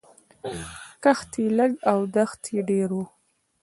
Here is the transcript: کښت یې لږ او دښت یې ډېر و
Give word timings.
کښت 1.03 1.31
یې 1.41 1.47
لږ 1.57 1.71
او 1.91 1.99
دښت 2.15 2.41
یې 2.53 2.61
ډېر 2.69 2.89
و 2.93 2.99